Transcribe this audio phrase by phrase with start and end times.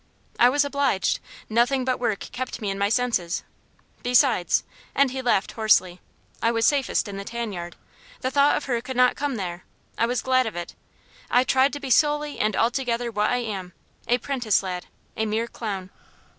[0.39, 1.19] "I was obliged.
[1.47, 3.43] Nothing but work kept me in my senses.
[4.01, 4.63] Besides"
[4.95, 6.01] and he laughed hoarsely
[6.41, 7.75] "I was safest in the tan yard.
[8.21, 9.63] The thought of her could not come there.
[9.99, 10.73] I was glad of it.
[11.29, 13.73] I tried to be solely and altogether what I am
[14.07, 15.91] a 'prentice lad a mere clown."